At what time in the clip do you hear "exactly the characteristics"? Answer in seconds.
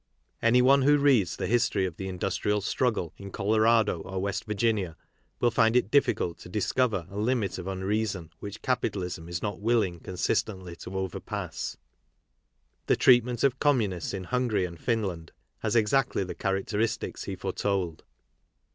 15.75-17.25